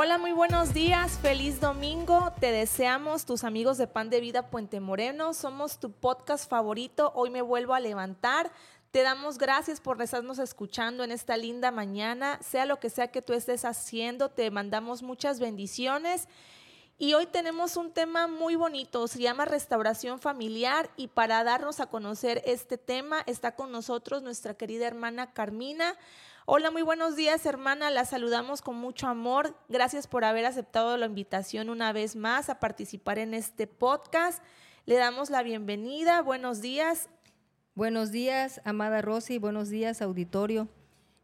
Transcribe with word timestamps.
Hola, 0.00 0.16
muy 0.16 0.30
buenos 0.30 0.72
días, 0.72 1.18
feliz 1.18 1.60
domingo. 1.60 2.32
Te 2.38 2.52
deseamos 2.52 3.26
tus 3.26 3.42
amigos 3.42 3.78
de 3.78 3.88
Pan 3.88 4.10
de 4.10 4.20
Vida 4.20 4.48
Puente 4.48 4.78
Moreno. 4.78 5.34
Somos 5.34 5.80
tu 5.80 5.90
podcast 5.90 6.48
favorito. 6.48 7.10
Hoy 7.16 7.30
me 7.30 7.42
vuelvo 7.42 7.74
a 7.74 7.80
levantar. 7.80 8.52
Te 8.92 9.02
damos 9.02 9.38
gracias 9.38 9.80
por 9.80 10.00
estarnos 10.00 10.38
escuchando 10.38 11.02
en 11.02 11.10
esta 11.10 11.36
linda 11.36 11.72
mañana. 11.72 12.38
Sea 12.42 12.64
lo 12.64 12.78
que 12.78 12.90
sea 12.90 13.08
que 13.08 13.22
tú 13.22 13.32
estés 13.32 13.64
haciendo, 13.64 14.28
te 14.28 14.52
mandamos 14.52 15.02
muchas 15.02 15.40
bendiciones. 15.40 16.28
Y 16.96 17.14
hoy 17.14 17.26
tenemos 17.26 17.76
un 17.76 17.92
tema 17.92 18.28
muy 18.28 18.54
bonito, 18.54 19.08
se 19.08 19.18
llama 19.18 19.46
restauración 19.46 20.20
familiar 20.20 20.90
y 20.96 21.08
para 21.08 21.42
darnos 21.42 21.80
a 21.80 21.86
conocer 21.86 22.40
este 22.44 22.78
tema 22.78 23.24
está 23.26 23.56
con 23.56 23.72
nosotros 23.72 24.22
nuestra 24.22 24.54
querida 24.54 24.86
hermana 24.86 25.32
Carmina. 25.32 25.96
Hola, 26.50 26.70
muy 26.70 26.80
buenos 26.80 27.14
días, 27.14 27.44
hermana. 27.44 27.90
La 27.90 28.06
saludamos 28.06 28.62
con 28.62 28.74
mucho 28.74 29.06
amor. 29.06 29.54
Gracias 29.68 30.06
por 30.06 30.24
haber 30.24 30.46
aceptado 30.46 30.96
la 30.96 31.04
invitación 31.04 31.68
una 31.68 31.92
vez 31.92 32.16
más 32.16 32.48
a 32.48 32.58
participar 32.58 33.18
en 33.18 33.34
este 33.34 33.66
podcast. 33.66 34.42
Le 34.86 34.94
damos 34.94 35.28
la 35.28 35.42
bienvenida. 35.42 36.22
Buenos 36.22 36.62
días. 36.62 37.10
Buenos 37.74 38.12
días, 38.12 38.62
amada 38.64 39.02
Rosy. 39.02 39.36
Buenos 39.36 39.68
días, 39.68 40.00
auditorio. 40.00 40.68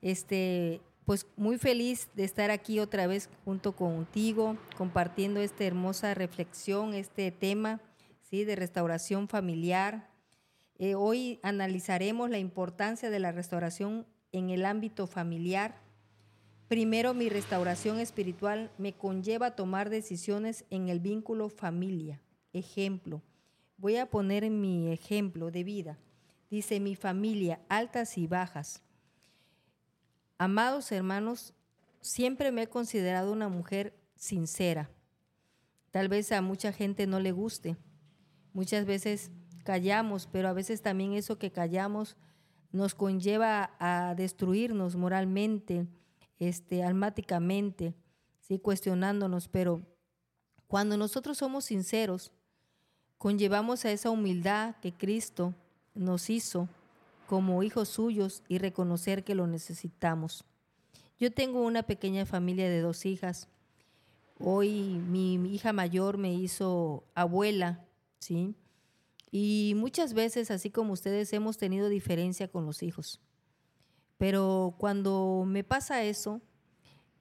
Este, 0.02 0.82
pues 1.06 1.26
muy 1.38 1.56
feliz 1.56 2.10
de 2.12 2.24
estar 2.24 2.50
aquí 2.50 2.78
otra 2.78 3.06
vez 3.06 3.30
junto 3.46 3.74
contigo, 3.74 4.58
compartiendo 4.76 5.40
esta 5.40 5.64
hermosa 5.64 6.12
reflexión, 6.12 6.92
este 6.92 7.30
tema, 7.30 7.80
¿sí? 8.20 8.44
De 8.44 8.56
restauración 8.56 9.28
familiar. 9.28 10.10
Eh, 10.78 10.94
hoy 10.94 11.40
analizaremos 11.42 12.28
la 12.28 12.36
importancia 12.36 13.08
de 13.08 13.20
la 13.20 13.32
restauración 13.32 14.04
en 14.34 14.50
el 14.50 14.66
ámbito 14.66 15.06
familiar. 15.06 15.80
Primero, 16.66 17.14
mi 17.14 17.28
restauración 17.28 18.00
espiritual 18.00 18.70
me 18.78 18.92
conlleva 18.92 19.54
tomar 19.54 19.90
decisiones 19.90 20.64
en 20.70 20.88
el 20.88 20.98
vínculo 20.98 21.48
familia. 21.48 22.20
Ejemplo, 22.52 23.22
voy 23.76 23.96
a 23.96 24.10
poner 24.10 24.50
mi 24.50 24.92
ejemplo 24.92 25.52
de 25.52 25.62
vida. 25.62 25.98
Dice 26.50 26.80
mi 26.80 26.96
familia, 26.96 27.60
altas 27.68 28.18
y 28.18 28.26
bajas. 28.26 28.82
Amados 30.36 30.90
hermanos, 30.90 31.54
siempre 32.00 32.50
me 32.50 32.62
he 32.62 32.66
considerado 32.66 33.32
una 33.32 33.48
mujer 33.48 33.94
sincera. 34.16 34.90
Tal 35.92 36.08
vez 36.08 36.32
a 36.32 36.42
mucha 36.42 36.72
gente 36.72 37.06
no 37.06 37.20
le 37.20 37.30
guste. 37.30 37.76
Muchas 38.52 38.84
veces 38.84 39.30
callamos, 39.62 40.26
pero 40.26 40.48
a 40.48 40.52
veces 40.52 40.82
también 40.82 41.12
eso 41.12 41.38
que 41.38 41.52
callamos 41.52 42.16
nos 42.74 42.96
conlleva 42.96 43.70
a 43.78 44.16
destruirnos 44.16 44.96
moralmente, 44.96 45.86
este, 46.40 46.82
almáticamente, 46.82 47.94
¿sí? 48.40 48.58
cuestionándonos, 48.58 49.46
pero 49.46 49.80
cuando 50.66 50.96
nosotros 50.96 51.38
somos 51.38 51.66
sinceros, 51.66 52.32
conllevamos 53.16 53.84
a 53.84 53.92
esa 53.92 54.10
humildad 54.10 54.74
que 54.82 54.92
Cristo 54.92 55.54
nos 55.94 56.28
hizo 56.28 56.68
como 57.28 57.62
hijos 57.62 57.90
suyos 57.90 58.42
y 58.48 58.58
reconocer 58.58 59.22
que 59.22 59.36
lo 59.36 59.46
necesitamos. 59.46 60.44
Yo 61.20 61.32
tengo 61.32 61.62
una 61.62 61.84
pequeña 61.84 62.26
familia 62.26 62.68
de 62.68 62.80
dos 62.80 63.06
hijas. 63.06 63.46
Hoy 64.40 65.00
mi, 65.08 65.38
mi 65.38 65.54
hija 65.54 65.72
mayor 65.72 66.18
me 66.18 66.34
hizo 66.34 67.04
abuela, 67.14 67.84
¿sí? 68.18 68.56
Y 69.36 69.74
muchas 69.74 70.14
veces, 70.14 70.52
así 70.52 70.70
como 70.70 70.92
ustedes, 70.92 71.32
hemos 71.32 71.58
tenido 71.58 71.88
diferencia 71.88 72.46
con 72.46 72.66
los 72.66 72.84
hijos. 72.84 73.20
Pero 74.16 74.76
cuando 74.78 75.42
me 75.44 75.64
pasa 75.64 76.04
eso, 76.04 76.40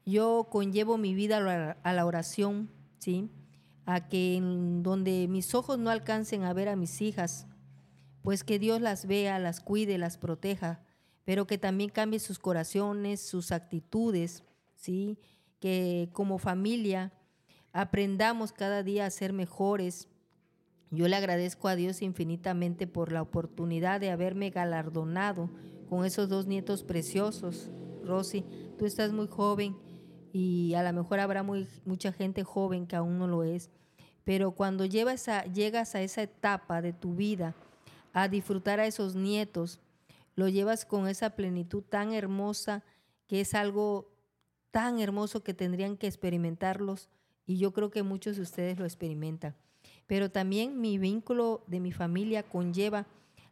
yo 0.06 0.47
conllevo 0.52 1.00
mi 1.00 1.16
vida 1.16 1.75
a 1.81 1.94
la 1.94 2.06
oración, 2.06 2.69
¿sí? 3.00 3.31
A 3.88 4.09
que 4.09 4.35
en 4.35 4.84
donde 4.84 5.28
mis 5.28 5.56
ojos 5.56 5.79
no 5.79 5.90
alcancen 5.90 6.44
a 6.44 6.53
ver 6.53 6.69
a 6.69 6.75
mis 6.75 7.02
hijas, 7.02 7.47
pues 8.22 8.44
que 8.44 8.59
Dios 8.59 8.79
las 8.79 9.07
vea, 9.07 9.40
las 9.40 9.59
cuide, 9.59 9.97
las 9.97 10.19
proteja, 10.19 10.84
pero 11.25 11.47
que 11.47 11.57
también 11.57 11.90
cambie 11.90 12.19
sus 12.19 12.38
corazones, 12.38 13.22
sus 13.22 13.52
actitudes, 13.52 14.44
¿sí? 14.75 15.18
Que 15.59 16.12
como 16.13 16.38
familia 16.38 17.12
aprendamos 17.72 18.52
cada 18.52 18.84
día 18.84 19.07
a 19.07 19.09
ser 19.09 19.34
mejores, 19.34 20.09
yo 20.93 21.07
le 21.07 21.15
agradezco 21.15 21.67
a 21.67 21.75
Dios 21.75 22.03
infinitamente 22.03 22.85
por 22.85 23.11
la 23.11 23.23
oportunidad 23.23 23.99
de 23.99 24.11
haberme 24.11 24.51
galardonado 24.51 25.49
con 25.89 26.05
esos 26.05 26.29
dos 26.29 26.45
nietos 26.45 26.83
preciosos. 26.83 27.71
Rosy, 28.03 28.45
tú 28.77 28.85
estás 28.85 29.11
muy 29.11 29.27
joven 29.27 29.75
y 30.31 30.75
a 30.75 30.83
lo 30.83 30.93
mejor 30.93 31.19
habrá 31.19 31.41
mucha 31.41 32.11
gente 32.11 32.43
joven 32.43 32.85
que 32.85 32.95
aún 32.95 33.17
no 33.17 33.27
lo 33.27 33.43
es, 33.43 33.71
pero 34.23 34.51
cuando 34.51 34.85
llegas 34.85 35.27
a 35.27 36.01
esa 36.01 36.21
etapa 36.21 36.83
de 36.83 36.93
tu 36.93 37.15
vida 37.15 37.55
a 38.13 38.27
disfrutar 38.27 38.79
a 38.79 38.85
esos 38.85 39.15
nietos, 39.15 39.79
lo 40.35 40.47
llevas 40.47 40.85
con 40.85 41.07
esa 41.07 41.31
plenitud 41.31 41.81
tan 41.81 42.13
hermosa 42.13 42.83
que 43.25 43.41
es 43.41 43.55
algo 43.55 44.11
tan 44.69 44.99
hermoso 44.99 45.43
que 45.43 45.55
tendrían 45.55 45.97
que 45.97 46.05
experimentarlos 46.05 47.09
y 47.47 47.57
yo 47.57 47.73
creo 47.73 47.89
que 47.89 48.03
muchos 48.03 48.35
de 48.35 48.43
ustedes 48.43 48.77
lo 48.77 48.85
experimentan 48.85 49.55
pero 50.13 50.29
también 50.29 50.79
mi 50.79 51.00
vínculo 51.00 51.63
de 51.66 51.79
mi 51.79 51.91
familia 51.91 52.44
conlleva 52.44 53.07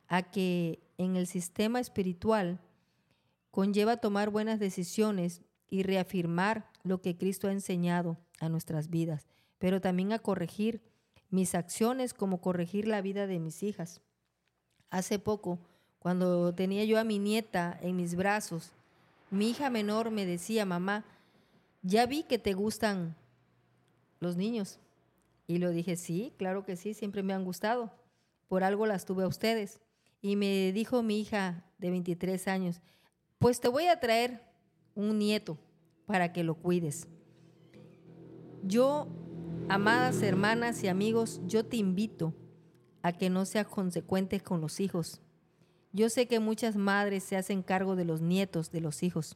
a 0.08 0.22
que 0.22 0.78
en 1.00 1.16
el 1.16 1.26
sistema 1.26 1.80
espiritual 1.80 2.60
conlleva 3.50 3.98
tomar 3.98 4.30
buenas 4.30 4.60
decisiones 4.60 5.42
y 5.72 5.82
reafirmar 5.82 6.70
lo 6.84 7.02
que 7.02 7.18
Cristo 7.18 7.48
ha 7.48 7.52
enseñado 7.52 8.20
a 8.40 8.48
nuestras 8.48 8.92
vidas, 8.92 9.28
pero 9.58 9.82
también 9.82 10.14
a 10.14 10.20
corregir 10.20 10.84
mis 11.32 11.56
acciones 11.56 12.14
como 12.14 12.42
corregir 12.42 12.88
la 12.88 13.02
vida 13.02 13.26
de 13.26 13.40
mis 13.40 13.64
hijas. 13.64 14.00
Hace 14.92 15.18
poco, 15.18 15.58
cuando 15.98 16.54
tenía 16.54 16.86
yo 16.86 17.00
a 17.00 17.04
mi 17.04 17.18
nieta 17.18 17.80
en 17.82 17.96
mis 17.96 18.14
brazos, 18.14 18.72
mi 19.32 19.50
hija 19.50 19.72
menor 19.72 20.12
me 20.12 20.28
decía, 20.28 20.64
mamá, 20.68 21.06
ya 21.82 22.06
vi 22.06 22.22
que 22.22 22.38
te 22.38 22.54
gustan 22.54 23.16
los 24.20 24.38
niños. 24.38 24.78
Y 25.48 25.58
lo 25.58 25.72
dije, 25.72 25.96
sí, 25.96 26.34
claro 26.38 26.64
que 26.64 26.76
sí, 26.76 26.94
siempre 26.94 27.24
me 27.24 27.34
han 27.34 27.44
gustado. 27.44 27.92
Por 28.48 28.64
algo 28.64 28.86
las 28.86 29.06
tuve 29.06 29.24
a 29.24 29.28
ustedes. 29.28 29.82
Y 30.22 30.36
me 30.36 30.72
dijo 30.72 31.04
mi 31.04 31.20
hija 31.20 31.66
de 31.78 31.90
23 31.90 32.48
años, 32.48 32.82
pues 33.40 33.60
te 33.60 33.68
voy 33.68 33.88
a 33.88 34.00
traer 34.00 34.42
un 34.94 35.18
nieto 35.18 35.58
para 36.06 36.32
que 36.32 36.44
lo 36.44 36.56
cuides. 36.56 37.08
Yo, 38.64 39.08
amadas 39.68 40.22
hermanas 40.22 40.84
y 40.84 40.88
amigos, 40.88 41.42
yo 41.48 41.66
te 41.66 41.78
invito 41.78 42.34
a 43.02 43.14
que 43.14 43.30
no 43.30 43.46
seas 43.46 43.68
consecuente 43.68 44.40
con 44.40 44.62
los 44.62 44.80
hijos. 44.80 45.22
Yo 45.94 46.10
sé 46.10 46.28
que 46.28 46.40
muchas 46.40 46.76
madres 46.76 47.24
se 47.24 47.36
hacen 47.36 47.64
cargo 47.64 47.96
de 47.96 48.06
los 48.06 48.22
nietos 48.22 48.72
de 48.72 48.82
los 48.82 49.04
hijos, 49.04 49.36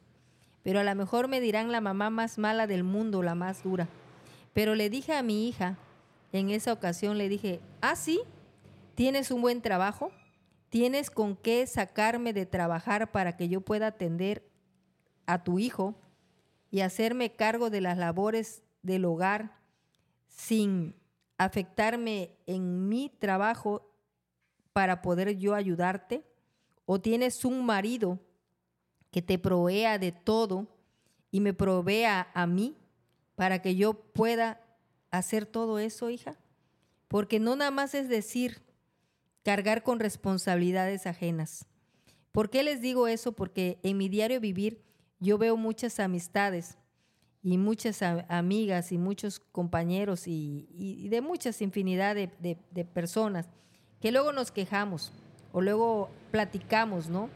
pero 0.62 0.80
a 0.80 0.84
lo 0.84 0.94
mejor 0.94 1.28
me 1.28 1.40
dirán 1.40 1.72
la 1.72 1.80
mamá 1.80 2.10
más 2.10 2.38
mala 2.38 2.66
del 2.66 2.84
mundo, 2.84 3.22
la 3.22 3.34
más 3.34 3.62
dura. 3.64 3.88
Pero 4.52 4.74
le 4.74 4.88
dije 4.88 5.12
a 5.12 5.22
mi 5.22 5.48
hija 5.48 5.78
en 6.36 6.50
esa 6.50 6.72
ocasión 6.72 7.18
le 7.18 7.28
dije, 7.28 7.60
ah, 7.80 7.96
sí, 7.96 8.20
tienes 8.94 9.30
un 9.30 9.42
buen 9.42 9.62
trabajo, 9.62 10.10
tienes 10.68 11.10
con 11.10 11.36
qué 11.36 11.66
sacarme 11.66 12.32
de 12.32 12.46
trabajar 12.46 13.12
para 13.12 13.36
que 13.36 13.48
yo 13.48 13.60
pueda 13.60 13.88
atender 13.88 14.48
a 15.26 15.42
tu 15.42 15.58
hijo 15.58 15.94
y 16.70 16.80
hacerme 16.80 17.34
cargo 17.34 17.70
de 17.70 17.80
las 17.80 17.98
labores 17.98 18.62
del 18.82 19.04
hogar 19.04 19.56
sin 20.28 20.94
afectarme 21.38 22.36
en 22.46 22.88
mi 22.88 23.08
trabajo 23.08 23.90
para 24.72 25.02
poder 25.02 25.36
yo 25.38 25.54
ayudarte? 25.54 26.24
¿O 26.84 27.00
tienes 27.00 27.44
un 27.44 27.64
marido 27.64 28.18
que 29.10 29.22
te 29.22 29.38
provea 29.38 29.98
de 29.98 30.12
todo 30.12 30.66
y 31.30 31.40
me 31.40 31.54
provea 31.54 32.30
a 32.34 32.46
mí 32.46 32.76
para 33.34 33.60
que 33.60 33.74
yo 33.74 33.94
pueda 33.94 34.60
hacer 35.18 35.46
todo 35.46 35.78
eso, 35.78 36.10
hija? 36.10 36.36
Porque 37.08 37.38
no 37.38 37.56
nada 37.56 37.70
más 37.70 37.94
es 37.94 38.08
decir 38.08 38.62
cargar 39.42 39.82
con 39.82 40.00
responsabilidades 40.00 41.06
ajenas. 41.06 41.66
¿Por 42.32 42.50
qué 42.50 42.62
les 42.62 42.80
digo 42.80 43.08
eso? 43.08 43.32
Porque 43.32 43.78
en 43.82 43.96
mi 43.96 44.08
diario 44.08 44.40
vivir 44.40 44.82
yo 45.20 45.38
veo 45.38 45.56
muchas 45.56 46.00
amistades 46.00 46.76
y 47.42 47.58
muchas 47.58 48.02
amigas 48.02 48.90
y 48.90 48.98
muchos 48.98 49.38
compañeros 49.38 50.24
y, 50.26 51.08
de 51.08 51.20
muchas 51.20 51.62
infinidad 51.62 52.16
de, 52.16 52.28
de, 52.40 52.84
personas 52.84 53.48
que 54.00 54.10
luego 54.10 54.32
nos 54.32 54.50
quejamos 54.50 55.12
o 55.52 55.60
luego 55.60 56.10
platicamos, 56.32 57.08
¿no? 57.08 57.30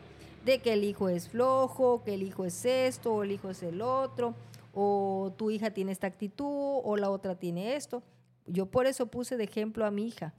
De 0.44 0.58
que 0.58 0.72
el 0.72 0.82
hijo 0.82 1.08
es 1.08 1.28
flojo, 1.28 2.02
que 2.04 2.14
el 2.14 2.24
hijo 2.24 2.44
es 2.44 2.64
esto, 2.64 3.14
o 3.14 3.22
el 3.22 3.30
hijo 3.30 3.50
es 3.50 3.62
el 3.62 3.80
otro, 3.82 4.34
o 4.72 5.34
tu 5.36 5.50
hija 5.50 5.70
tiene 5.70 5.92
esta 5.92 6.06
actitud, 6.06 6.80
o 6.84 6.96
la 6.96 7.10
otra 7.10 7.34
tiene 7.34 7.76
esto. 7.76 8.02
Yo 8.46 8.66
por 8.66 8.86
eso 8.86 9.06
puse 9.06 9.36
de 9.36 9.44
ejemplo 9.44 9.86
a 9.86 9.90
mi 9.90 10.06
hija 10.06 10.34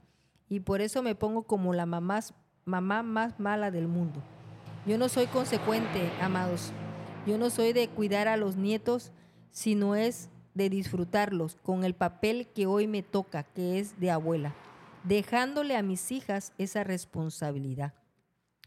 y 0.48 0.60
por 0.60 0.80
eso 0.80 1.02
me 1.02 1.14
pongo 1.14 1.44
como 1.44 1.72
la 1.72 1.86
mamá, 1.86 2.20
mamá 2.64 3.02
más 3.02 3.40
mala 3.40 3.70
del 3.70 3.88
mundo. 3.88 4.22
Yo 4.86 4.98
no 4.98 5.08
soy 5.08 5.26
consecuente, 5.26 6.10
amados. 6.20 6.72
Yo 7.26 7.38
no 7.38 7.50
soy 7.50 7.72
de 7.72 7.88
cuidar 7.88 8.28
a 8.28 8.36
los 8.36 8.56
nietos 8.56 9.12
si 9.50 9.74
no 9.74 9.94
es 9.94 10.28
de 10.54 10.68
disfrutarlos 10.68 11.56
con 11.62 11.84
el 11.84 11.94
papel 11.94 12.48
que 12.48 12.66
hoy 12.66 12.86
me 12.86 13.02
toca, 13.02 13.44
que 13.44 13.78
es 13.78 13.98
de 14.00 14.10
abuela, 14.10 14.54
dejándole 15.04 15.76
a 15.76 15.82
mis 15.82 16.10
hijas 16.10 16.52
esa 16.58 16.84
responsabilidad. 16.84 17.94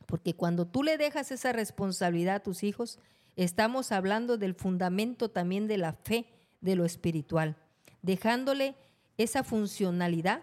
Porque 0.05 0.33
cuando 0.33 0.65
tú 0.65 0.83
le 0.83 0.97
dejas 0.97 1.31
esa 1.31 1.51
responsabilidad 1.51 2.35
a 2.35 2.43
tus 2.43 2.63
hijos, 2.63 2.99
estamos 3.35 3.91
hablando 3.91 4.37
del 4.37 4.53
fundamento 4.53 5.29
también 5.29 5.67
de 5.67 5.77
la 5.77 5.93
fe, 5.93 6.27
de 6.61 6.75
lo 6.75 6.85
espiritual, 6.85 7.57
dejándole 8.01 8.75
esa 9.17 9.43
funcionalidad 9.43 10.41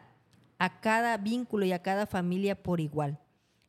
a 0.59 0.81
cada 0.81 1.17
vínculo 1.17 1.65
y 1.65 1.73
a 1.73 1.83
cada 1.83 2.07
familia 2.07 2.63
por 2.63 2.81
igual. 2.81 3.19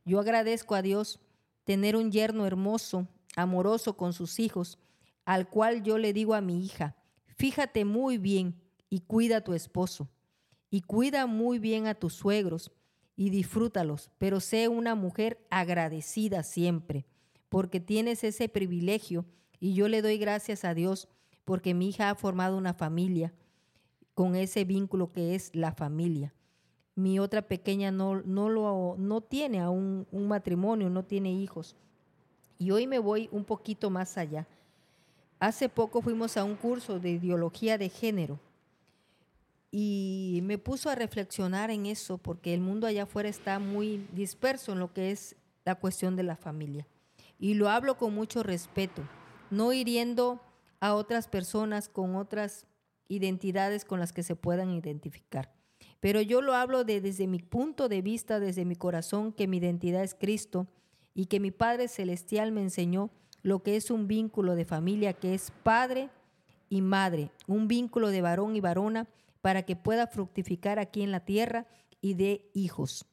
Yo 0.04 0.20
agradezco 0.20 0.74
a 0.74 0.82
Dios 0.82 1.18
tener 1.64 1.96
un 1.96 2.12
yerno 2.12 2.46
hermoso, 2.46 3.08
amoroso 3.36 3.96
con 3.96 4.12
sus 4.12 4.38
hijos, 4.38 4.78
al 5.24 5.48
cual 5.48 5.82
yo 5.82 5.98
le 5.98 6.12
digo 6.12 6.34
a 6.34 6.40
mi 6.40 6.64
hija, 6.64 6.94
fíjate 7.36 7.84
muy 7.84 8.18
bien 8.18 8.60
y 8.90 9.00
cuida 9.00 9.38
a 9.38 9.40
tu 9.40 9.54
esposo, 9.54 10.08
y 10.70 10.82
cuida 10.82 11.26
muy 11.26 11.58
bien 11.58 11.86
a 11.86 11.94
tus 11.94 12.14
suegros, 12.14 12.70
y 13.16 13.30
disfrútalos, 13.30 14.10
pero 14.18 14.40
sé 14.40 14.68
una 14.68 14.94
mujer 14.94 15.46
agradecida 15.50 16.42
siempre, 16.42 17.06
porque 17.54 17.78
tienes 17.78 18.24
ese 18.24 18.48
privilegio, 18.48 19.24
y 19.60 19.74
yo 19.74 19.86
le 19.86 20.02
doy 20.02 20.18
gracias 20.18 20.64
a 20.64 20.74
Dios, 20.74 21.06
porque 21.44 21.72
mi 21.72 21.90
hija 21.90 22.10
ha 22.10 22.16
formado 22.16 22.56
una 22.56 22.74
familia 22.74 23.32
con 24.12 24.34
ese 24.34 24.64
vínculo 24.64 25.12
que 25.12 25.36
es 25.36 25.54
la 25.54 25.70
familia. 25.70 26.34
Mi 26.96 27.20
otra 27.20 27.42
pequeña 27.42 27.92
no, 27.92 28.22
no, 28.22 28.48
lo, 28.48 28.96
no 28.98 29.20
tiene 29.20 29.60
aún 29.60 30.04
un 30.10 30.26
matrimonio, 30.26 30.90
no 30.90 31.04
tiene 31.04 31.32
hijos. 31.32 31.76
Y 32.58 32.72
hoy 32.72 32.88
me 32.88 32.98
voy 32.98 33.28
un 33.30 33.44
poquito 33.44 33.88
más 33.88 34.18
allá. 34.18 34.48
Hace 35.38 35.68
poco 35.68 36.02
fuimos 36.02 36.36
a 36.36 36.42
un 36.42 36.56
curso 36.56 36.98
de 36.98 37.10
ideología 37.10 37.78
de 37.78 37.88
género 37.88 38.40
y 39.70 40.40
me 40.42 40.58
puso 40.58 40.90
a 40.90 40.96
reflexionar 40.96 41.70
en 41.70 41.86
eso 41.86 42.18
porque 42.18 42.52
el 42.52 42.60
mundo 42.60 42.88
allá 42.88 43.04
afuera 43.04 43.28
está 43.28 43.60
muy 43.60 44.04
disperso 44.12 44.72
en 44.72 44.80
lo 44.80 44.92
que 44.92 45.12
es 45.12 45.36
la 45.64 45.76
cuestión 45.76 46.16
de 46.16 46.24
la 46.24 46.34
familia. 46.34 46.84
Y 47.44 47.52
lo 47.52 47.68
hablo 47.68 47.98
con 47.98 48.14
mucho 48.14 48.42
respeto, 48.42 49.02
no 49.50 49.74
hiriendo 49.74 50.40
a 50.80 50.94
otras 50.94 51.28
personas 51.28 51.90
con 51.90 52.16
otras 52.16 52.66
identidades 53.06 53.84
con 53.84 54.00
las 54.00 54.14
que 54.14 54.22
se 54.22 54.34
puedan 54.34 54.70
identificar. 54.70 55.52
Pero 56.00 56.22
yo 56.22 56.40
lo 56.40 56.54
hablo 56.54 56.84
de, 56.84 57.02
desde 57.02 57.26
mi 57.26 57.40
punto 57.40 57.90
de 57.90 58.00
vista, 58.00 58.40
desde 58.40 58.64
mi 58.64 58.76
corazón, 58.76 59.30
que 59.30 59.46
mi 59.46 59.58
identidad 59.58 60.02
es 60.02 60.14
Cristo 60.14 60.68
y 61.12 61.26
que 61.26 61.38
mi 61.38 61.50
Padre 61.50 61.88
Celestial 61.88 62.50
me 62.50 62.62
enseñó 62.62 63.10
lo 63.42 63.62
que 63.62 63.76
es 63.76 63.90
un 63.90 64.08
vínculo 64.08 64.54
de 64.54 64.64
familia, 64.64 65.12
que 65.12 65.34
es 65.34 65.52
padre 65.62 66.08
y 66.70 66.80
madre, 66.80 67.30
un 67.46 67.68
vínculo 67.68 68.08
de 68.08 68.22
varón 68.22 68.56
y 68.56 68.60
varona 68.60 69.06
para 69.42 69.64
que 69.64 69.76
pueda 69.76 70.06
fructificar 70.06 70.78
aquí 70.78 71.02
en 71.02 71.10
la 71.10 71.20
tierra 71.20 71.66
y 72.00 72.14
de 72.14 72.50
hijos. 72.54 73.04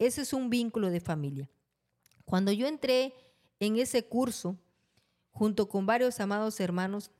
Ese 0.00 0.22
es 0.22 0.32
un 0.32 0.50
vínculo 0.50 0.90
de 0.90 0.98
familia. 0.98 1.48
Cuando 2.24 2.50
yo 2.50 2.66
entré 2.66 3.14
en 3.60 3.76
ese 3.76 4.06
curso, 4.06 4.56
junto 5.32 5.68
con 5.68 5.86
varios 5.86 6.20
amados 6.20 6.60
hermanos, 6.60 7.10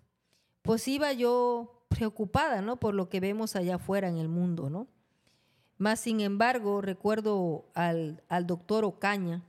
pues 0.62 0.86
iba 0.88 1.12
yo 1.12 1.84
preocupada, 1.88 2.60
¿no? 2.62 2.78
Por 2.78 2.94
lo 2.94 3.08
que 3.08 3.20
vemos 3.20 3.56
allá 3.56 3.76
afuera 3.76 4.08
en 4.08 4.18
el 4.18 4.28
mundo, 4.28 4.70
¿no? 4.70 4.86
Más 5.78 6.00
sin 6.00 6.20
embargo, 6.20 6.80
recuerdo 6.80 7.70
al, 7.74 8.22
al 8.28 8.46
doctor 8.46 8.84
Ocaña, 8.84 9.44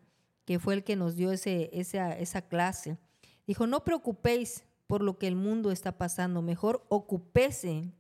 que 0.45 0.59
fue 0.59 0.75
el 0.75 0.83
que 0.83 0.95
nos 0.95 1.15
dio 1.15 1.31
ese, 1.31 1.69
esa, 1.73 2.17
esa 2.17 2.41
clase, 2.41 2.97
dijo, 3.45 3.67
no 3.67 3.83
preocupéis 3.83 4.63
por 4.87 5.01
lo 5.03 5.17
que 5.17 5.27
el 5.27 5.35
mundo 5.35 5.71
está 5.71 5.97
pasando, 5.97 6.41
mejor 6.41 6.85
ocupése, 6.89 7.91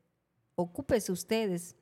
ocúpese 0.55 1.11
ustedes, 1.11 1.75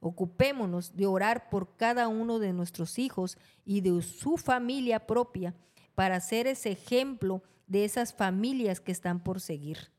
ocupémonos 0.00 0.96
de 0.96 1.06
orar 1.06 1.48
por 1.48 1.76
cada 1.76 2.08
uno 2.08 2.38
de 2.38 2.52
nuestros 2.52 2.98
hijos 2.98 3.38
y 3.64 3.80
de 3.80 4.00
su 4.02 4.36
familia 4.36 5.06
propia 5.06 5.54
para 5.94 6.20
ser 6.20 6.46
ese 6.46 6.72
ejemplo 6.72 7.42
de 7.66 7.84
esas 7.84 8.14
familias 8.14 8.80
que 8.80 8.92
están 8.92 9.22
por 9.22 9.40
seguir. 9.40 9.90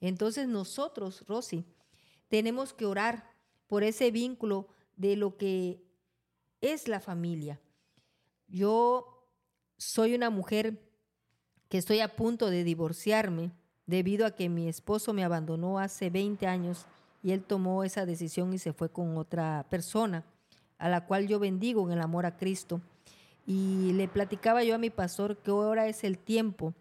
Entonces 0.00 0.48
nosotros, 0.48 1.24
Rosy, 1.26 1.64
tenemos 2.28 2.72
que 2.72 2.86
orar 2.86 3.30
por 3.66 3.82
ese 3.82 4.10
vínculo 4.10 4.68
de 4.96 5.16
lo 5.16 5.36
que 5.36 5.82
es 6.60 6.88
la 6.88 7.00
familia. 7.00 7.60
Yo 8.48 9.26
soy 9.76 10.14
una 10.14 10.30
mujer 10.30 10.80
que 11.68 11.78
estoy 11.78 12.00
a 12.00 12.14
punto 12.16 12.50
de 12.50 12.64
divorciarme 12.64 13.52
debido 13.86 14.26
a 14.26 14.30
que 14.30 14.48
mi 14.48 14.68
esposo 14.68 15.12
me 15.12 15.24
abandonó 15.24 15.78
hace 15.78 16.10
20 16.10 16.46
años 16.46 16.86
y 17.22 17.32
él 17.32 17.42
tomó 17.42 17.84
esa 17.84 18.06
decisión 18.06 18.52
y 18.52 18.58
se 18.58 18.72
fue 18.72 18.90
con 18.90 19.16
otra 19.16 19.66
persona, 19.70 20.24
a 20.78 20.88
la 20.88 21.06
cual 21.06 21.26
yo 21.26 21.38
bendigo 21.38 21.86
en 21.86 21.92
el 21.92 22.02
amor 22.02 22.26
a 22.26 22.36
Cristo. 22.36 22.80
Y 23.46 23.92
le 23.92 24.08
platicaba 24.08 24.64
yo 24.64 24.74
a 24.74 24.78
mi 24.78 24.90
pastor 24.90 25.38
que 25.38 25.50
ahora 25.50 25.86
es 25.86 26.04
el 26.04 26.18
tiempo 26.18 26.74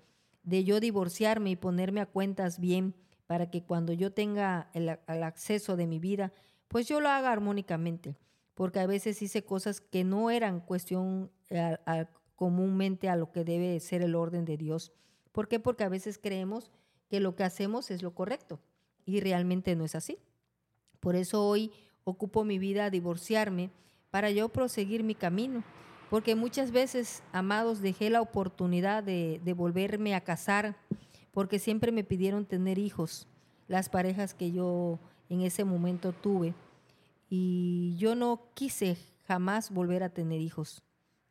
de 0.44 0.64
yo 0.64 0.80
divorciarme 0.80 1.52
y 1.52 1.56
ponerme 1.56 2.02
a 2.02 2.06
cuentas 2.06 2.60
bien 2.60 2.96
para 3.28 3.50
que 3.50 3.64
cuando 3.64 3.94
yo 3.94 4.12
tenga 4.12 4.70
el, 4.74 4.90
acceso 4.90 5.76
de 5.76 5.88
mi 5.88 6.00
vida, 6.00 6.34
pues 6.68 6.88
yo 6.88 7.00
lo 7.00 7.10
haga 7.10 7.32
armónicamente, 7.32 8.16
porque 8.54 8.80
a 8.80 8.88
veces 8.88 9.22
hice 9.22 9.44
cosas 9.44 9.82
que 9.82 10.04
no 10.04 10.30
eran 10.30 10.60
cuestión 10.60 11.32
eh, 11.50 11.78
comúnmente 12.36 13.10
a 13.10 13.16
lo 13.16 13.32
que 13.32 13.44
debe 13.44 13.80
ser 13.80 14.02
el 14.02 14.16
orden 14.16 14.46
de 14.46 14.58
Dios. 14.58 14.92
¿Por 15.32 15.48
qué? 15.48 15.60
Porque 15.60 15.84
a 15.84 15.90
veces 15.90 16.18
creemos 16.18 16.72
que 17.10 17.20
lo 17.20 17.36
que 17.36 17.44
hacemos 17.44 17.92
es 17.92 18.04
lo 18.04 18.14
correcto 18.14 18.60
y 19.06 19.20
realmente 19.20 19.76
no 19.76 19.86
es 19.86 19.96
así. 19.96 20.20
Por 21.00 21.16
eso 21.16 21.46
hoy 21.46 21.72
ocupo 22.04 22.44
mi 22.44 22.60
vida 22.60 22.86
a 22.86 22.90
divorciarme 22.90 23.70
para 24.12 24.30
yo 24.32 24.50
proseguir 24.50 25.04
mi 25.04 25.16
camino. 25.16 25.64
Porque 26.14 26.36
muchas 26.36 26.70
veces, 26.70 27.24
amados, 27.32 27.82
dejé 27.82 28.12
la 28.12 28.22
oportunidad 28.22 29.04
de, 29.04 29.42
de 29.44 29.54
volverme 29.54 30.14
a 30.14 30.22
casar 30.22 30.76
porque 31.32 31.58
siempre 31.58 31.92
me 31.92 32.04
pidieron 32.04 32.46
tener 32.46 32.78
hijos, 32.78 33.26
las 33.68 33.90
parejas 33.90 34.36
que 34.36 34.52
yo 34.52 35.00
en 35.28 35.42
ese 35.42 35.64
momento 35.64 36.14
tuve. 36.14 36.54
Y 37.32 37.96
yo 37.98 38.14
no 38.14 38.42
quise 38.54 38.96
jamás 39.26 39.72
volver 39.72 40.04
a 40.04 40.10
tener 40.10 40.40
hijos. 40.40 40.84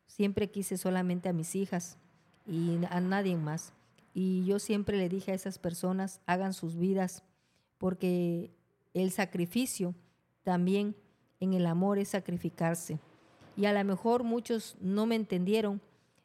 Siempre 0.08 0.50
quise 0.50 0.76
solamente 0.76 1.28
a 1.28 1.32
mis 1.32 1.54
hijas 1.54 1.96
y 2.44 2.80
a 2.90 3.00
nadie 3.00 3.36
más. 3.36 3.72
Y 4.14 4.44
yo 4.46 4.58
siempre 4.58 4.98
le 4.98 5.08
dije 5.08 5.30
a 5.30 5.36
esas 5.36 5.60
personas, 5.60 6.20
hagan 6.26 6.52
sus 6.52 6.76
vidas, 6.76 7.22
porque 7.78 8.50
el 8.94 9.12
sacrificio 9.12 9.94
también 10.42 10.96
en 11.38 11.52
el 11.52 11.66
amor 11.66 12.00
es 12.00 12.08
sacrificarse. 12.08 12.98
Y 13.56 13.66
a 13.66 13.72
lo 13.72 13.84
mejor 13.84 14.24
muchos 14.24 14.76
no 14.80 15.06
me 15.06 15.14
entendieron, 15.14 15.80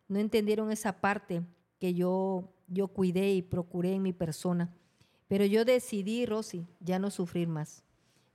no 0.08 0.20
entendieron 0.20 0.72
esa 0.72 0.94
parte 0.94 1.42
que 1.80 1.94
yo, 1.94 2.46
yo 2.68 2.88
cuidé 2.88 3.34
y 3.34 3.42
procuré 3.42 3.94
en 3.94 4.04
mi 4.04 4.14
persona. 4.14 4.74
Pero 5.28 5.46
yo 5.46 5.66
decidí, 5.66 6.26
Rosy, 6.26 6.66
ya 6.80 7.00
no 7.00 7.12
sufrir 7.12 7.48
más. 7.48 7.84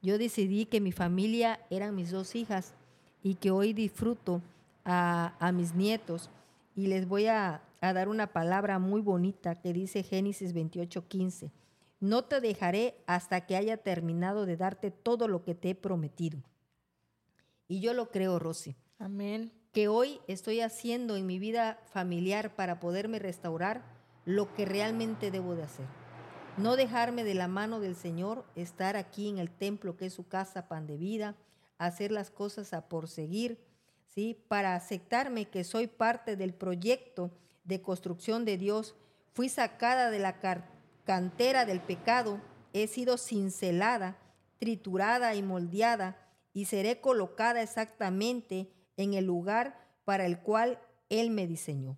Yo 0.02 0.18
decidí 0.18 0.66
que 0.66 0.80
mi 0.80 0.92
familia 0.92 1.61
eran 1.70 1.94
mis 1.94 2.11
dos 2.11 2.34
hijas 2.34 2.75
y 3.22 3.37
que 3.37 3.50
hoy 3.50 3.72
disfruto 3.72 4.42
a, 4.84 5.52
mis 5.54 5.75
nietos 5.75 6.28
y 6.75 6.88
les 6.88 7.06
voy 7.06 7.26
a, 7.26 7.62
a, 7.80 7.92
dar 7.92 8.08
una 8.08 8.26
palabra 8.32 8.78
muy 8.78 9.00
bonita 9.00 9.61
que 9.61 9.72
dice 9.72 10.02
Génesis 10.02 10.52
28, 10.52 11.06
15. 11.06 11.52
No 12.00 12.25
te 12.25 12.40
dejaré 12.40 12.96
hasta 13.06 13.46
que 13.46 13.56
haya 13.56 13.76
terminado 13.76 14.44
de 14.44 14.56
darte 14.56 14.90
todo 14.90 15.28
lo 15.28 15.44
que 15.44 15.54
te 15.54 15.70
he 15.70 15.75
prometido. 15.76 16.40
Y 17.68 17.80
yo 17.80 17.94
lo 17.94 18.11
creo, 18.11 18.40
Rosy. 18.40 18.75
Amén. 19.02 19.50
Que 19.73 19.88
hoy 19.88 20.21
estoy 20.28 20.61
haciendo 20.61 21.16
en 21.16 21.26
mi 21.26 21.40
vida 21.40 21.80
familiar 21.92 22.54
para 22.54 22.78
poderme 22.78 23.18
restaurar 23.18 23.82
lo 24.25 24.54
que 24.54 24.64
realmente 24.64 25.32
debo 25.32 25.56
de 25.56 25.64
hacer. 25.64 25.87
No 26.56 26.76
dejarme 26.76 27.25
de 27.25 27.35
la 27.35 27.49
mano 27.49 27.80
del 27.80 27.97
Señor, 27.97 28.44
estar 28.54 28.97
aquí 28.97 29.28
en 29.28 29.38
el 29.38 29.50
templo 29.50 29.97
que 29.97 30.06
es 30.06 30.12
su 30.12 30.28
casa, 30.28 30.68
pan 30.68 30.87
de 30.87 30.99
vida, 30.99 31.35
hacer 31.78 32.12
las 32.12 32.30
cosas 32.30 32.73
a 32.73 32.88
por 32.88 33.09
seguir 33.09 33.59
para 34.47 34.76
aceptarme 34.76 35.47
que 35.47 35.64
soy 35.64 35.88
parte 35.88 36.37
del 36.37 36.54
proyecto 36.54 37.32
de 37.64 37.82
construcción 37.82 38.44
de 38.44 38.56
Dios, 38.56 38.94
fui 39.32 39.49
sacada 39.49 40.11
de 40.11 40.21
la 40.21 40.38
cantera 41.04 41.64
del 41.64 41.80
pecado, 41.80 42.38
he 42.73 42.87
sido 42.87 43.18
cincelada, 43.18 44.16
triturada 44.61 45.35
y 45.35 45.42
moldeada 45.42 46.18
y 46.52 46.66
seré 46.66 47.00
colocada 47.00 47.62
exactamente 47.62 48.71
en 48.96 49.14
el 49.14 49.25
lugar 49.25 49.78
para 50.04 50.26
el 50.26 50.40
cual 50.40 50.78
Él 51.08 51.30
me 51.30 51.46
diseñó. 51.46 51.96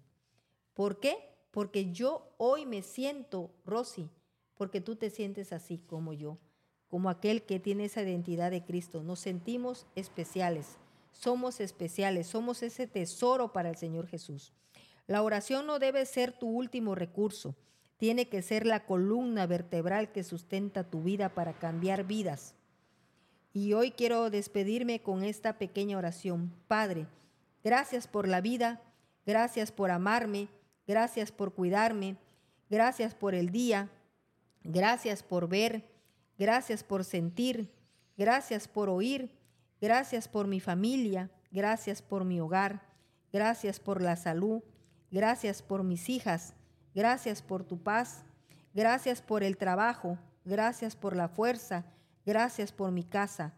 ¿Por 0.75 1.01
qué? 1.01 1.17
Porque 1.51 1.93
yo 1.93 2.35
hoy 2.37 2.67
me 2.67 2.83
siento, 2.83 3.51
Rosy, 3.65 4.11
porque 4.55 4.81
tú 4.81 4.97
te 4.97 5.11
sientes 5.11 5.53
así 5.53 5.79
como 5.79 6.13
yo, 6.13 6.39
como 6.89 7.11
aquel 7.11 7.43
que 7.43 7.61
tiene 7.61 7.87
esa 7.87 8.03
identidad 8.03 8.51
de 8.51 8.65
Cristo. 8.65 9.03
Nos 9.03 9.21
sentimos 9.21 9.87
especiales 9.95 10.79
somos 11.15 11.61
especiales, 11.61 12.27
somos 12.27 12.63
ese 12.63 12.87
tesoro 12.87 13.53
para 13.53 13.71
el 13.71 13.77
Señor 13.77 14.07
Jesús. 14.07 14.53
La 15.07 15.23
oración 15.23 15.67
no 15.67 15.79
debe 15.79 16.05
ser 16.07 16.33
tu 16.33 16.49
último 16.49 16.95
recurso, 16.95 17.55
tiene 17.97 18.29
que 18.29 18.43
ser 18.43 18.67
la 18.67 18.85
columna 18.85 19.47
vertebral 19.47 20.13
que 20.13 20.25
sustenta 20.25 20.91
tu 20.91 21.03
vida 21.03 21.31
para 21.31 21.55
cambiar 21.55 22.05
vidas. 22.05 22.55
Y 23.57 23.73
hoy 23.73 23.93
quiero 23.93 24.31
despedirme 24.31 25.01
con 25.01 25.23
esta 25.23 25.59
pequeña 25.59 25.97
oración. 25.97 26.53
Padre, 26.67 27.07
gracias 27.63 28.09
por 28.09 28.27
la 28.27 28.41
vida, 28.41 28.83
gracias 29.25 29.71
por 29.71 29.93
amarme, 29.93 30.49
gracias 30.89 31.31
por 31.31 31.55
cuidarme, 31.55 32.17
gracias 32.69 33.15
por 33.15 33.33
el 33.33 33.51
día, 33.51 33.91
gracias 34.65 35.23
por 35.23 35.49
ver, 35.49 35.89
gracias 36.37 36.83
por 36.83 37.05
sentir, 37.05 37.71
gracias 38.17 38.67
por 38.67 38.89
oír, 38.89 39.31
gracias 39.81 40.27
por 40.27 40.49
mi 40.49 40.59
familia, 40.59 41.31
gracias 41.53 42.03
por 42.03 42.25
mi 42.25 42.41
hogar, 42.41 42.83
gracias 43.33 43.79
por 43.79 44.03
la 44.03 44.17
salud, 44.17 44.65
gracias 45.13 45.63
por 45.63 45.85
mis 45.85 46.09
hijas, 46.09 46.55
gracias 46.93 47.41
por 47.41 47.63
tu 47.63 47.81
paz, 47.81 48.25
gracias 48.75 49.23
por 49.23 49.45
el 49.45 49.57
trabajo, 49.57 50.19
gracias 50.45 50.97
por 50.97 51.15
la 51.15 51.29
fuerza, 51.29 51.85
Gracias 52.25 52.73
por 52.73 52.91
mi 52.91 53.05
casa. 53.05 53.55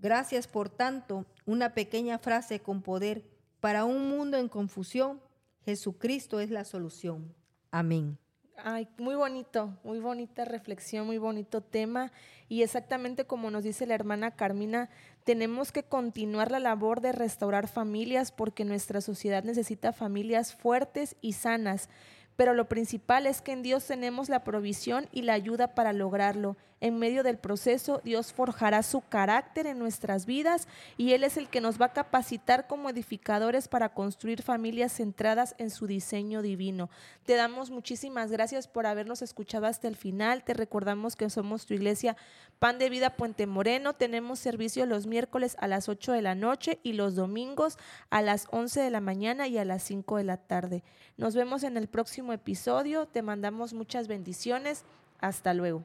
Gracias 0.00 0.46
por 0.46 0.68
tanto, 0.68 1.24
una 1.46 1.74
pequeña 1.74 2.18
frase 2.18 2.60
con 2.60 2.82
poder. 2.82 3.24
Para 3.60 3.84
un 3.84 4.08
mundo 4.08 4.36
en 4.36 4.48
confusión, 4.48 5.20
Jesucristo 5.64 6.40
es 6.40 6.50
la 6.50 6.64
solución. 6.64 7.34
Amén. 7.70 8.18
Ay, 8.56 8.88
muy 8.98 9.14
bonito, 9.14 9.76
muy 9.82 9.98
bonita 9.98 10.44
reflexión, 10.44 11.06
muy 11.06 11.18
bonito 11.18 11.60
tema. 11.60 12.12
Y 12.48 12.62
exactamente 12.62 13.24
como 13.24 13.50
nos 13.50 13.64
dice 13.64 13.86
la 13.86 13.94
hermana 13.94 14.32
Carmina, 14.32 14.90
tenemos 15.24 15.72
que 15.72 15.82
continuar 15.82 16.50
la 16.50 16.60
labor 16.60 17.00
de 17.00 17.12
restaurar 17.12 17.66
familias 17.66 18.30
porque 18.30 18.64
nuestra 18.64 19.00
sociedad 19.00 19.42
necesita 19.42 19.92
familias 19.92 20.54
fuertes 20.54 21.16
y 21.20 21.32
sanas. 21.32 21.88
Pero 22.36 22.54
lo 22.54 22.68
principal 22.68 23.26
es 23.26 23.40
que 23.40 23.52
en 23.52 23.62
Dios 23.62 23.86
tenemos 23.86 24.28
la 24.28 24.44
provisión 24.44 25.08
y 25.12 25.22
la 25.22 25.34
ayuda 25.34 25.74
para 25.74 25.92
lograrlo. 25.92 26.56
En 26.84 26.98
medio 26.98 27.22
del 27.22 27.38
proceso, 27.38 28.02
Dios 28.04 28.34
forjará 28.34 28.82
su 28.82 29.00
carácter 29.00 29.66
en 29.66 29.78
nuestras 29.78 30.26
vidas 30.26 30.68
y 30.98 31.12
Él 31.12 31.24
es 31.24 31.38
el 31.38 31.48
que 31.48 31.62
nos 31.62 31.80
va 31.80 31.86
a 31.86 31.92
capacitar 31.94 32.66
como 32.66 32.90
edificadores 32.90 33.68
para 33.68 33.94
construir 33.94 34.42
familias 34.42 34.92
centradas 34.92 35.54
en 35.56 35.70
su 35.70 35.86
diseño 35.86 36.42
divino. 36.42 36.90
Te 37.24 37.36
damos 37.36 37.70
muchísimas 37.70 38.30
gracias 38.30 38.68
por 38.68 38.84
habernos 38.84 39.22
escuchado 39.22 39.64
hasta 39.64 39.88
el 39.88 39.96
final. 39.96 40.44
Te 40.44 40.52
recordamos 40.52 41.16
que 41.16 41.30
somos 41.30 41.64
tu 41.64 41.72
iglesia 41.72 42.18
Pan 42.58 42.78
de 42.78 42.90
Vida 42.90 43.16
Puente 43.16 43.46
Moreno. 43.46 43.94
Tenemos 43.94 44.38
servicio 44.38 44.84
los 44.84 45.06
miércoles 45.06 45.56
a 45.60 45.68
las 45.68 45.88
8 45.88 46.12
de 46.12 46.20
la 46.20 46.34
noche 46.34 46.80
y 46.82 46.92
los 46.92 47.14
domingos 47.14 47.78
a 48.10 48.20
las 48.20 48.46
11 48.50 48.82
de 48.82 48.90
la 48.90 49.00
mañana 49.00 49.48
y 49.48 49.56
a 49.56 49.64
las 49.64 49.84
5 49.84 50.18
de 50.18 50.24
la 50.24 50.36
tarde. 50.36 50.84
Nos 51.16 51.34
vemos 51.34 51.62
en 51.62 51.78
el 51.78 51.88
próximo 51.88 52.34
episodio. 52.34 53.06
Te 53.06 53.22
mandamos 53.22 53.72
muchas 53.72 54.06
bendiciones. 54.06 54.84
Hasta 55.18 55.54
luego. 55.54 55.82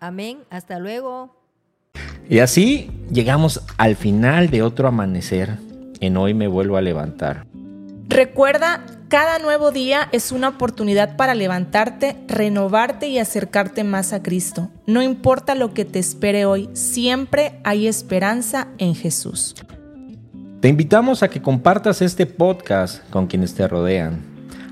Amén. 0.00 0.38
Hasta 0.50 0.78
luego. 0.78 1.34
Y 2.28 2.40
así 2.40 2.90
llegamos 3.10 3.62
al 3.78 3.96
final 3.96 4.50
de 4.50 4.62
otro 4.62 4.88
amanecer. 4.88 5.56
En 6.00 6.16
hoy 6.16 6.34
me 6.34 6.46
vuelvo 6.46 6.76
a 6.76 6.82
levantar. 6.82 7.46
Recuerda, 8.08 8.84
cada 9.08 9.38
nuevo 9.38 9.70
día 9.70 10.08
es 10.12 10.32
una 10.32 10.48
oportunidad 10.48 11.16
para 11.16 11.34
levantarte, 11.34 12.16
renovarte 12.26 13.08
y 13.08 13.18
acercarte 13.18 13.84
más 13.84 14.12
a 14.12 14.22
Cristo. 14.22 14.70
No 14.86 15.02
importa 15.02 15.54
lo 15.54 15.74
que 15.74 15.84
te 15.84 15.98
espere 15.98 16.44
hoy, 16.44 16.68
siempre 16.72 17.60
hay 17.64 17.86
esperanza 17.86 18.68
en 18.78 18.94
Jesús. 18.94 19.54
Te 20.60 20.68
invitamos 20.68 21.22
a 21.22 21.28
que 21.28 21.40
compartas 21.40 22.02
este 22.02 22.26
podcast 22.26 23.08
con 23.10 23.26
quienes 23.26 23.54
te 23.54 23.66
rodean. 23.68 24.37